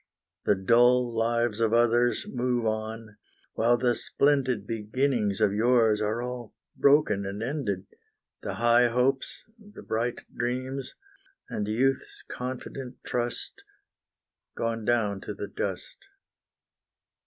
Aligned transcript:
The 0.45 0.55
dull 0.55 1.13
lives 1.13 1.59
of 1.59 1.73
others 1.73 2.25
move 2.27 2.65
on, 2.65 3.17
while 3.53 3.77
the 3.77 3.93
splendid 3.93 4.65
Beginnings 4.65 5.39
of 5.39 5.53
yours 5.53 6.01
are 6.01 6.23
all 6.23 6.55
broken 6.75 7.23
and 7.23 7.43
ended, 7.43 7.85
The 8.41 8.55
high 8.55 8.87
hopes, 8.87 9.43
the 9.59 9.83
bright 9.83 10.21
dreams, 10.35 10.95
and 11.51 11.67
youth's 11.67 12.23
confident 12.27 12.97
trust, 13.03 13.61
Gone 14.57 14.85
down 14.85 15.21
to 15.21 15.35
the 15.35 15.47
dust. 15.47 15.97